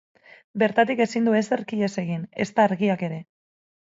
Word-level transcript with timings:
Bertatik 0.61 1.03
ezin 1.05 1.27
du 1.29 1.35
ezerk 1.39 1.73
ihes 1.77 1.89
egin, 2.05 2.23
ezta 2.47 2.65
argiak 2.65 3.05
ere. 3.09 3.21